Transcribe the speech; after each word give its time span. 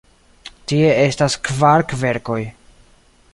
Tie 0.71 0.87
estas 1.01 1.35
kvar 1.49 1.85
kverkoj. 1.93 2.39